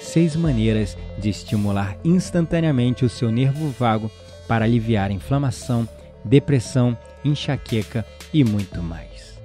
[0.00, 4.10] seis maneiras de estimular instantaneamente o seu nervo vago
[4.46, 5.88] para aliviar inflamação,
[6.24, 9.38] depressão, enxaqueca e muito mais.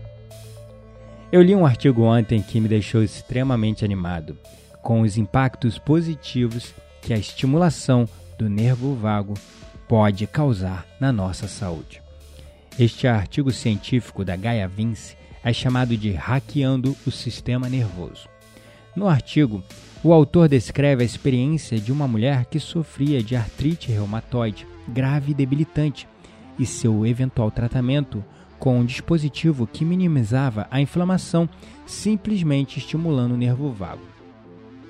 [1.32, 4.38] Eu li um artigo ontem que me deixou extremamente animado
[4.82, 8.08] com os impactos positivos que a estimulação
[8.38, 9.34] do nervo vago
[9.88, 12.02] pode causar na nossa saúde.
[12.80, 18.28] Este artigo científico da Gaia Vince é chamado de Hackeando o Sistema Nervoso.
[18.96, 19.64] No artigo,
[20.04, 25.36] o autor descreve a experiência de uma mulher que sofria de artrite reumatoide grave e
[25.36, 26.08] debilitante
[26.58, 28.24] e seu eventual tratamento
[28.58, 31.48] com um dispositivo que minimizava a inflamação
[31.86, 34.02] simplesmente estimulando o nervo vago.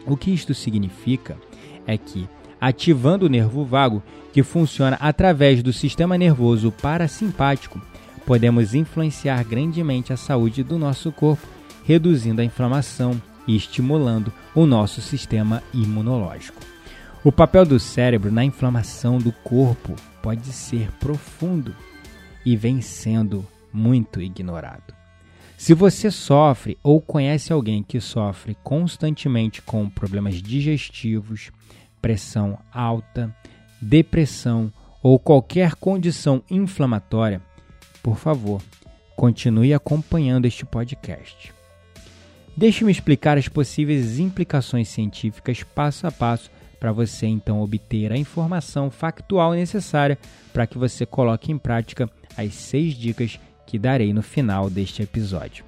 [0.06, 1.38] O que isto significa
[1.86, 2.28] é que,
[2.60, 4.02] ativando o nervo vago,
[4.34, 7.82] que funciona através do sistema nervoso parasimpático,
[8.26, 11.46] podemos influenciar grandemente a saúde do nosso corpo,
[11.86, 16.62] reduzindo a inflamação e estimulando o nosso sistema imunológico.
[17.24, 21.76] O papel do cérebro na inflamação do corpo pode ser profundo
[22.46, 24.94] e vem sendo muito ignorado.
[25.56, 31.52] Se você sofre ou conhece alguém que sofre constantemente com problemas digestivos,
[32.02, 33.32] pressão alta,
[33.80, 34.74] depressão
[35.04, 37.40] ou qualquer condição inflamatória,
[38.02, 38.62] por favor,
[39.16, 41.54] continue acompanhando este podcast.
[42.56, 48.90] Deixe-me explicar as possíveis implicações científicas passo a passo para você então obter a informação
[48.90, 50.18] factual necessária
[50.52, 55.64] para que você coloque em prática as seis dicas que darei no final deste episódio.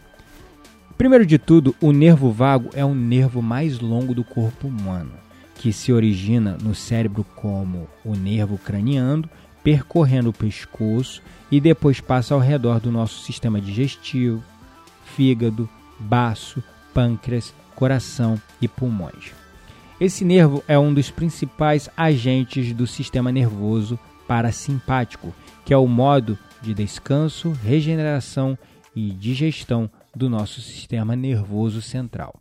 [0.97, 5.13] Primeiro de tudo, o nervo vago é o nervo mais longo do corpo humano,
[5.55, 9.29] que se origina no cérebro como o nervo craniano,
[9.63, 14.43] percorrendo o pescoço e depois passa ao redor do nosso sistema digestivo,
[15.15, 15.67] fígado,
[15.99, 19.44] baço, pâncreas, coração e pulmões.
[19.99, 23.97] Esse nervo é um dos principais agentes do sistema nervoso
[24.27, 25.33] parasimpático,
[25.63, 28.57] que é o modo de descanso, regeneração
[28.93, 32.35] e digestão do nosso sistema nervoso central.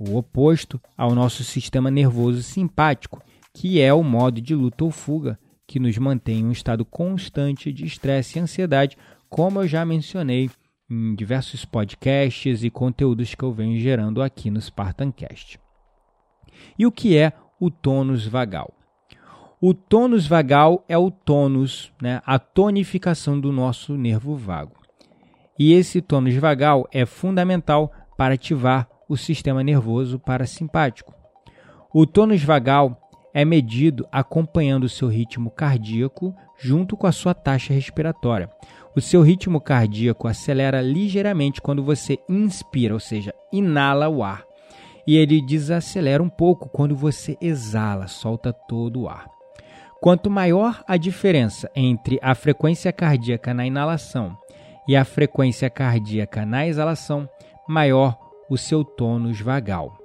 [0.00, 3.22] O oposto ao nosso sistema nervoso simpático,
[3.54, 7.72] que é o modo de luta ou fuga, que nos mantém em um estado constante
[7.72, 8.98] de estresse e ansiedade,
[9.28, 10.50] como eu já mencionei
[10.90, 15.65] em diversos podcasts e conteúdos que eu venho gerando aqui no Spartancast.
[16.78, 18.72] E o que é o tônus vagal?
[19.60, 24.76] O tônus vagal é o tônus, né, a tonificação do nosso nervo vago.
[25.58, 31.14] E esse tônus vagal é fundamental para ativar o sistema nervoso parasimpático.
[31.92, 33.00] O tônus vagal
[33.32, 38.50] é medido acompanhando o seu ritmo cardíaco junto com a sua taxa respiratória.
[38.94, 44.45] O seu ritmo cardíaco acelera ligeiramente quando você inspira, ou seja, inala o ar.
[45.06, 49.26] E ele desacelera um pouco quando você exala, solta todo o ar.
[50.00, 54.36] Quanto maior a diferença entre a frequência cardíaca na inalação
[54.86, 57.28] e a frequência cardíaca na exalação,
[57.68, 58.18] maior
[58.48, 59.96] o seu tônus vagal.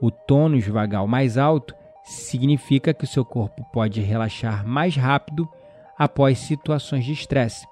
[0.00, 5.48] O tônus vagal mais alto significa que o seu corpo pode relaxar mais rápido
[5.98, 7.66] após situações de estresse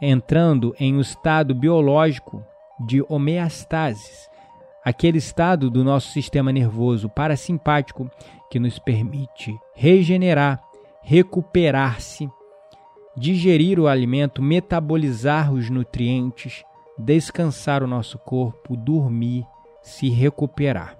[0.00, 2.42] entrando em um estado biológico
[2.86, 4.29] de homeostase,
[4.84, 8.10] aquele estado do nosso sistema nervoso parasimpático
[8.50, 10.62] que nos permite regenerar,
[11.02, 12.28] recuperar-se,
[13.16, 16.64] digerir o alimento, metabolizar os nutrientes,
[16.98, 19.46] descansar o nosso corpo, dormir,
[19.82, 20.96] se recuperar.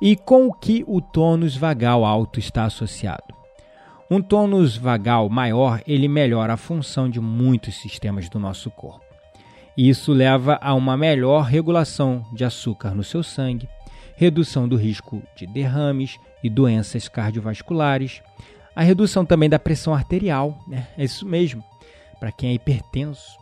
[0.00, 3.34] E com o que o tônus vagal alto está associado?
[4.10, 9.05] Um tônus vagal maior, ele melhora a função de muitos sistemas do nosso corpo.
[9.76, 13.68] Isso leva a uma melhor regulação de açúcar no seu sangue,
[14.16, 18.22] redução do risco de derrames e doenças cardiovasculares,
[18.74, 20.86] a redução também da pressão arterial, né?
[20.96, 21.62] é isso mesmo,
[22.18, 23.36] para quem é hipertenso,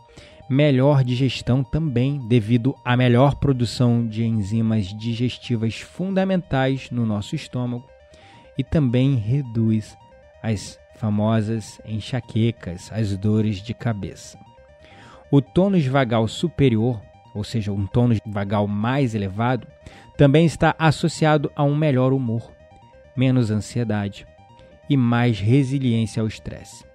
[0.49, 7.85] melhor digestão também, devido à melhor produção de enzimas digestivas fundamentais no nosso estômago,
[8.57, 9.97] e também reduz
[10.43, 14.44] as famosas enxaquecas, as dores de cabeça.
[15.35, 17.01] O tônus vagal superior,
[17.33, 19.67] ou seja, um tônus vagal mais elevado,
[20.17, 22.49] também está associado a um melhor humor,
[23.17, 24.25] menos ansiedade
[24.89, 26.85] e mais resiliência ao estresse.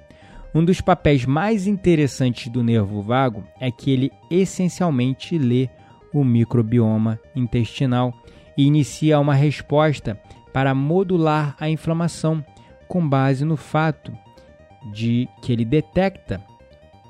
[0.55, 5.69] Um dos papéis mais interessantes do nervo vago é que ele essencialmente lê
[6.11, 8.11] o microbioma intestinal
[8.57, 10.19] e inicia uma resposta
[10.51, 12.43] para modular a inflamação
[12.89, 14.11] com base no fato
[14.95, 16.43] de que ele detecta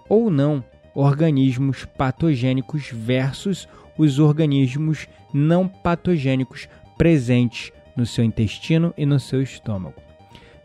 [0.08, 0.64] ou não
[1.00, 3.66] organismos patogênicos versus
[3.96, 6.68] os organismos não patogênicos
[6.98, 9.94] presentes no seu intestino e no seu estômago.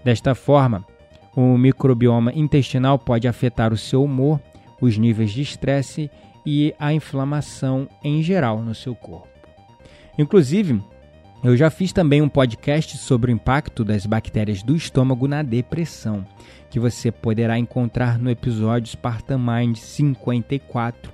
[0.03, 0.85] Desta forma,
[1.35, 4.39] o microbioma intestinal pode afetar o seu humor,
[4.81, 6.11] os níveis de estresse
[6.45, 9.27] e a inflamação em geral no seu corpo.
[10.17, 10.81] Inclusive,
[11.45, 16.25] eu já fiz também um podcast sobre o impacto das bactérias do estômago na depressão,
[16.71, 21.13] que você poderá encontrar no episódio Spartan Mind 54,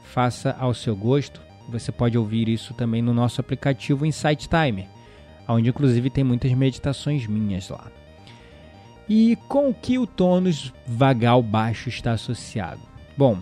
[0.05, 1.41] Faça ao seu gosto.
[1.69, 4.87] Você pode ouvir isso também no nosso aplicativo Insight Timer,
[5.47, 7.87] onde inclusive tem muitas meditações minhas lá.
[9.09, 12.81] E com que o tônus vagal baixo está associado?
[13.17, 13.39] Bom,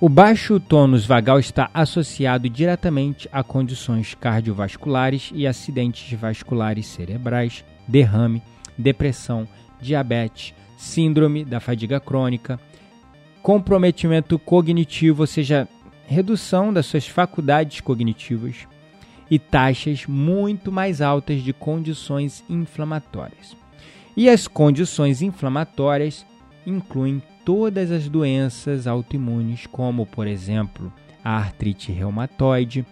[0.00, 8.40] o baixo tônus vagal está associado diretamente a condições cardiovasculares e acidentes vasculares cerebrais, derrame,
[8.78, 9.48] depressão,
[9.80, 12.58] diabetes, síndrome da fadiga crônica,
[13.42, 15.68] comprometimento cognitivo, ou seja,
[16.06, 18.66] redução das suas faculdades cognitivas
[19.30, 23.56] e taxas muito mais altas de condições inflamatórias.
[24.16, 26.26] E as condições inflamatórias
[26.66, 30.92] incluem todas as doenças autoimunes, como, por exemplo,
[31.24, 32.84] a artrite reumatoide,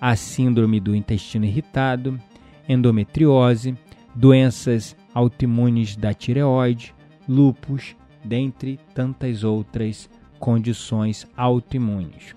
[0.00, 2.20] a síndrome do intestino irritado,
[2.68, 3.76] endometriose,
[4.14, 6.94] doenças autoimunes da tireoide,
[7.28, 12.34] lúpus, dentre tantas outras condições autoimunes.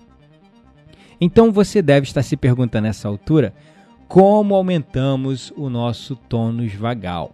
[1.20, 3.54] Então você deve estar se perguntando nessa altura
[4.06, 7.32] como aumentamos o nosso tônus vagal.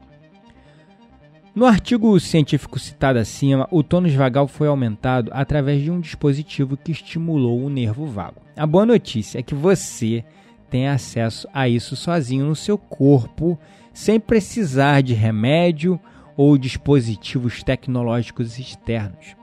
[1.54, 6.92] No artigo científico citado acima, o tônus vagal foi aumentado através de um dispositivo que
[6.92, 8.40] estimulou o nervo vago.
[8.56, 10.24] A boa notícia é que você
[10.70, 13.58] tem acesso a isso sozinho no seu corpo,
[13.92, 16.00] sem precisar de remédio
[16.36, 19.36] ou dispositivos tecnológicos externos,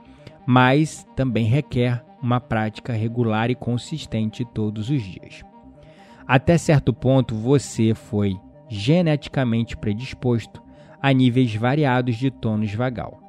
[0.46, 5.42] mas também requer uma prática regular e consistente todos os dias.
[6.26, 8.38] Até certo ponto, você foi
[8.68, 10.62] geneticamente predisposto
[11.02, 13.20] a níveis variados de tônus vagal.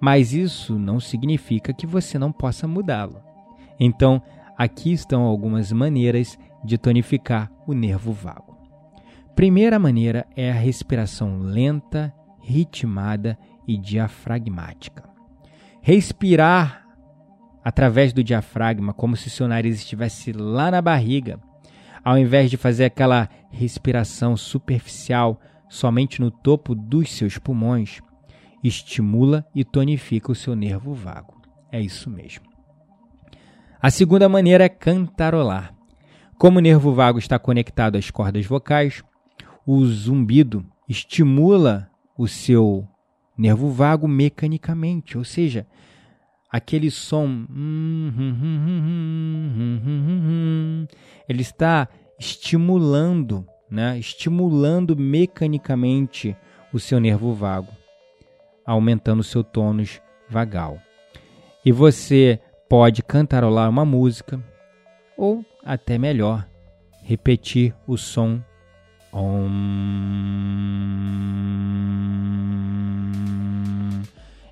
[0.00, 3.22] Mas isso não significa que você não possa mudá-lo.
[3.80, 4.22] Então,
[4.56, 8.53] aqui estão algumas maneiras de tonificar o nervo vago.
[9.34, 13.36] Primeira maneira é a respiração lenta, ritmada
[13.66, 15.02] e diafragmática.
[15.82, 16.86] Respirar
[17.64, 21.40] através do diafragma, como se seu nariz estivesse lá na barriga,
[22.04, 28.00] ao invés de fazer aquela respiração superficial somente no topo dos seus pulmões,
[28.62, 31.42] estimula e tonifica o seu nervo vago.
[31.72, 32.44] É isso mesmo.
[33.82, 35.74] A segunda maneira é cantarolar.
[36.38, 39.02] Como o nervo vago está conectado às cordas vocais,
[39.66, 42.86] o zumbido estimula o seu
[43.36, 45.66] nervo vago mecanicamente, ou seja,
[46.50, 47.46] aquele som
[51.28, 56.36] ele está estimulando né, estimulando mecanicamente
[56.72, 57.72] o seu nervo vago.
[58.66, 60.78] aumentando o seu tônus vagal.
[61.64, 64.42] E você pode cantarolar uma música
[65.18, 66.46] ou até melhor,
[67.02, 68.42] repetir o som
[69.14, 69.62] Om.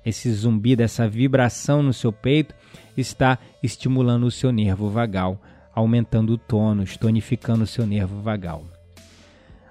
[0.05, 2.55] Esse zumbi dessa vibração no seu peito
[2.95, 5.37] está estimulando o seu nervo vagal,
[5.75, 8.63] aumentando o tônus, tonificando o seu nervo vagal.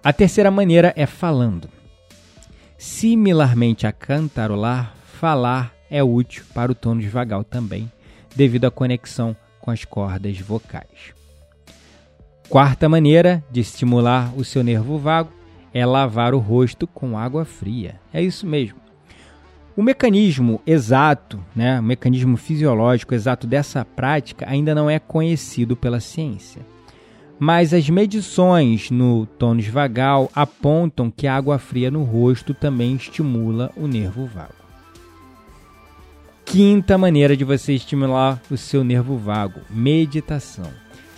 [0.05, 1.69] A terceira maneira é falando.
[2.77, 7.91] Similarmente a cantarolar, falar é útil para o tônus vagal também,
[8.35, 11.15] devido à conexão com as cordas vocais.
[12.53, 15.33] Quarta maneira de estimular o seu nervo vago
[15.73, 17.99] é lavar o rosto com água fria.
[18.13, 18.77] É isso mesmo.
[19.75, 25.99] O mecanismo exato, né, o mecanismo fisiológico exato dessa prática ainda não é conhecido pela
[25.99, 26.61] ciência.
[27.39, 33.73] Mas as medições no tônus vagal apontam que a água fria no rosto também estimula
[33.79, 34.53] o nervo vago.
[36.45, 40.71] Quinta maneira de você estimular o seu nervo vago: meditação,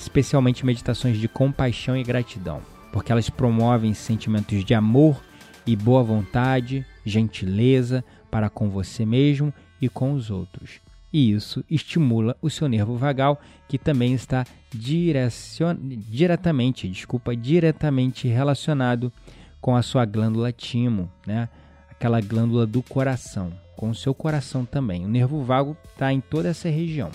[0.04, 2.60] especialmente meditações de compaixão e gratidão,
[2.92, 5.20] porque elas promovem sentimentos de amor
[5.66, 10.80] e boa vontade, gentileza, para com você mesmo e com os outros.
[11.10, 15.76] E isso estimula o seu nervo vagal, que também está direcion...
[15.80, 19.12] diretamente, desculpa, diretamente relacionado
[19.60, 21.48] com a sua glândula timo, né?
[21.88, 25.04] Aquela glândula do coração, com o seu coração também.
[25.04, 27.10] O nervo vago está em toda essa região.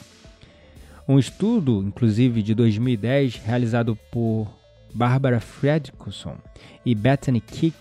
[1.09, 4.47] Um estudo, inclusive de 2010, realizado por
[4.93, 6.37] Barbara Fredrickson
[6.85, 7.75] e Bethany Kick,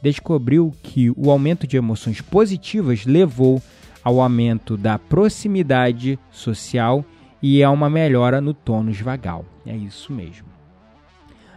[0.00, 3.60] descobriu que o aumento de emoções positivas levou
[4.04, 7.04] ao aumento da proximidade social
[7.42, 9.44] e a uma melhora no tônus vagal.
[9.66, 10.46] É isso mesmo.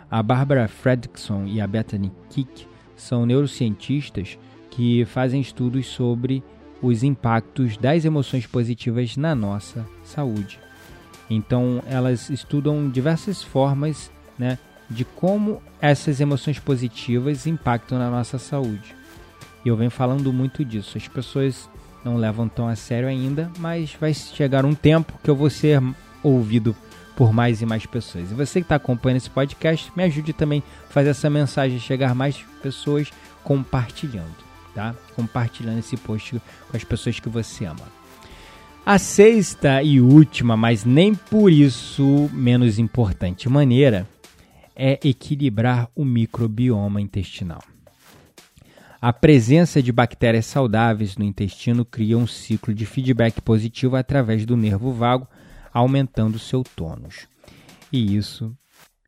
[0.09, 4.39] A Barbara Fredrickson e a Bethany Kick são neurocientistas
[4.71, 6.43] que fazem estudos sobre
[6.81, 10.59] os impactos das emoções positivas na nossa saúde.
[11.33, 14.57] Então, elas estudam diversas formas né,
[14.89, 18.93] de como essas emoções positivas impactam na nossa saúde.
[19.63, 20.97] E eu venho falando muito disso.
[20.97, 21.69] As pessoas
[22.03, 25.81] não levam tão a sério ainda, mas vai chegar um tempo que eu vou ser
[26.21, 26.75] ouvido
[27.15, 28.29] por mais e mais pessoas.
[28.29, 32.11] E você que está acompanhando esse podcast, me ajude também a fazer essa mensagem chegar
[32.11, 33.09] a mais pessoas
[33.41, 34.35] compartilhando,
[34.75, 34.93] tá?
[35.15, 38.00] Compartilhando esse post com as pessoas que você ama.
[38.91, 44.05] A sexta e última, mas nem por isso menos importante maneira
[44.75, 47.63] é equilibrar o microbioma intestinal.
[49.01, 54.57] A presença de bactérias saudáveis no intestino cria um ciclo de feedback positivo através do
[54.57, 55.25] nervo vago,
[55.73, 57.29] aumentando seu tônus.
[57.93, 58.53] E isso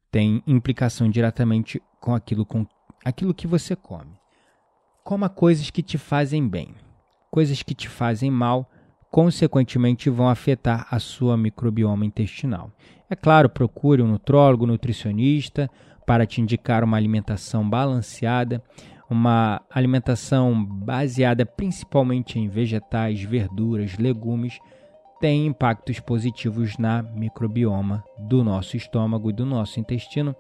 [0.10, 2.66] tem implicação diretamente com aquilo, com
[3.04, 4.18] aquilo que você come.
[5.04, 6.74] Coma coisas que te fazem bem.
[7.30, 8.70] Coisas que te fazem mal,
[9.14, 12.72] consequentemente, vão afetar a sua microbioma intestinal.
[13.08, 15.70] É claro, procure um nutrólogo, nutricionista
[16.04, 18.60] para te indicar uma alimentação balanceada,
[19.08, 24.60] uma alimentação baseada principalmente em vegetais, verduras, legumes,
[25.22, 30.36] tem impactos positivos na microbioma do nosso estômago e do nosso intestino,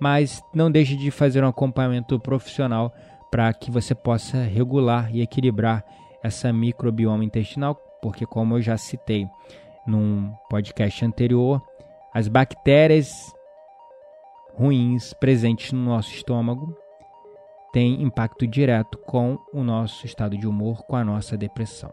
[0.00, 2.92] mas não deixe de fazer um acompanhamento profissional
[3.30, 5.84] para que você possa regular e equilibrar
[6.24, 9.28] essa microbioma intestinal, porque como eu já citei
[9.84, 11.60] num podcast anterior,
[12.14, 13.34] as bactérias
[14.54, 16.72] ruins presentes no nosso estômago
[17.72, 21.92] têm impacto direto com o nosso estado de humor, com a nossa depressão.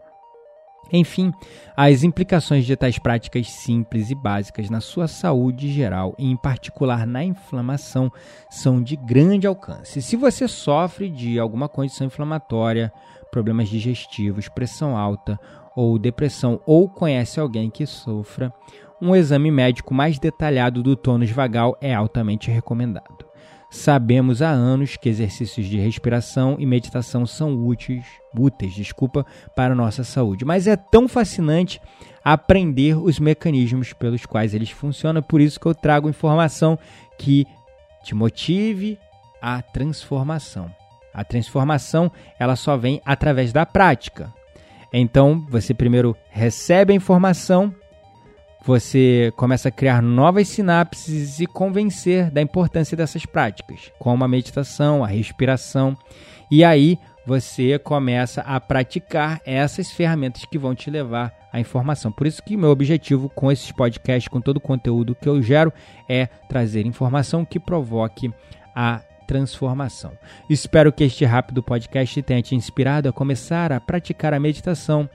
[0.92, 1.32] Enfim,
[1.76, 7.04] as implicações de tais práticas simples e básicas na sua saúde geral e, em particular,
[7.08, 8.08] na inflamação,
[8.48, 10.00] são de grande alcance.
[10.00, 12.92] Se você sofre de alguma condição inflamatória,
[13.32, 15.40] problemas digestivos, pressão alta
[15.74, 18.52] ou depressão, ou conhece alguém que sofra,
[19.00, 23.24] um exame médico mais detalhado do tônus vagal é altamente recomendado.
[23.70, 29.26] Sabemos há anos que exercícios de respiração e meditação são úteis, úteis desculpa,
[29.56, 31.80] para a nossa saúde, mas é tão fascinante
[32.24, 36.78] aprender os mecanismos pelos quais eles funcionam, por isso que eu trago informação
[37.18, 37.46] que
[38.04, 38.96] te motive
[39.42, 40.70] à transformação.
[41.12, 44.32] A transformação, ela só vem através da prática.
[44.96, 47.74] Então, você primeiro recebe a informação
[48.66, 55.04] você começa a criar novas sinapses e convencer da importância dessas práticas, como a meditação,
[55.04, 55.94] a respiração,
[56.50, 62.10] e aí você começa a praticar essas ferramentas que vão te levar à informação.
[62.10, 65.70] Por isso que meu objetivo com esses podcasts, com todo o conteúdo que eu gero,
[66.08, 68.32] é trazer informação que provoque
[68.74, 70.12] a transformação.
[70.48, 75.08] Espero que este rápido podcast tenha te inspirado a começar a praticar a meditação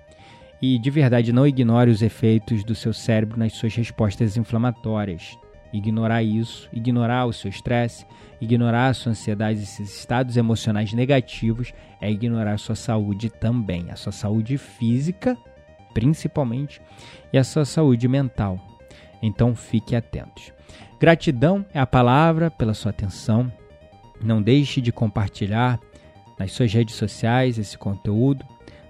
[0.61, 5.37] e de verdade não ignore os efeitos do seu cérebro nas suas respostas inflamatórias.
[5.71, 8.05] Ignorar isso, ignorar o seu estresse,
[8.41, 13.95] ignorar a sua ansiedade, esses estados emocionais negativos, é ignorar a sua saúde também, a
[13.95, 15.37] sua saúde física,
[15.93, 16.81] principalmente,
[17.31, 18.59] e a sua saúde mental.
[19.21, 20.51] Então fique atentos.
[20.99, 23.51] Gratidão é a palavra pela sua atenção.
[24.23, 25.79] Não deixe de compartilhar
[26.37, 28.45] nas suas redes sociais esse conteúdo.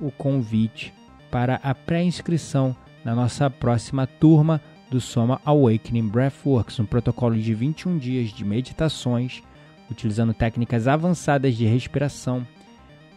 [0.00, 0.92] o convite
[1.30, 2.74] para a pré-inscrição
[3.04, 9.42] na nossa próxima turma do Soma Awakening Breathworks, um protocolo de 21 dias de meditações,
[9.90, 12.46] utilizando técnicas avançadas de respiração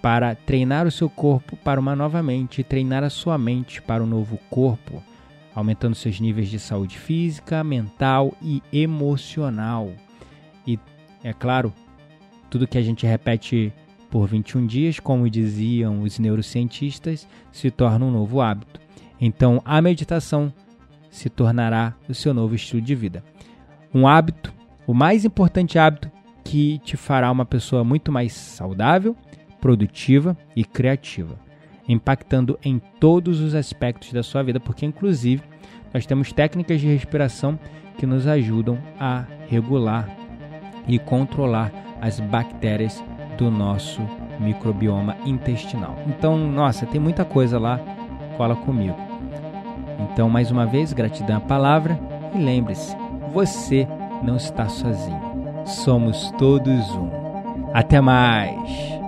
[0.02, 4.08] para treinar o seu corpo para uma nova mente treinar a sua mente para um
[4.08, 5.02] novo corpo,
[5.54, 9.92] aumentando seus níveis de saúde física, mental e emocional.
[10.66, 10.80] E,
[11.24, 11.72] é claro,
[12.50, 13.72] tudo que a gente repete
[14.10, 18.80] por 21 dias, como diziam os neurocientistas, se torna um novo hábito.
[19.20, 20.52] Então, a meditação
[21.10, 23.24] se tornará o seu novo estilo de vida.
[23.94, 24.54] Um hábito,
[24.88, 26.12] o mais importante hábito
[26.44, 29.16] que te fará uma pessoa muito mais saudável,
[29.60, 31.38] produtiva e criativa,
[31.88, 35.44] impactando em todos os aspectos da sua vida, porque inclusive
[35.94, 37.60] nós temos técnicas de respiração
[37.98, 40.10] que nos ajudam a regular
[40.88, 43.04] e controlar as bactérias
[43.38, 44.02] do nosso
[44.40, 45.96] microbioma intestinal.
[46.08, 47.80] Então, nossa, tem muita coisa lá,
[48.38, 48.98] cola comigo.
[50.00, 52.00] Então, mais uma vez, gratidão à palavra
[52.34, 52.96] e lembre-se,
[53.32, 53.88] você
[54.24, 55.31] não está sozinho.
[55.66, 57.10] Somos todos um.
[57.74, 59.01] Até mais!